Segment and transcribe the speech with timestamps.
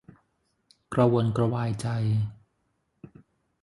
[0.93, 1.87] กระวนกระวายใจ